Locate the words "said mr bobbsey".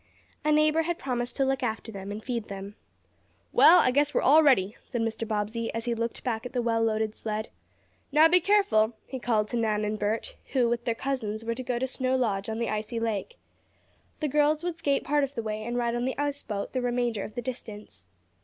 4.81-5.71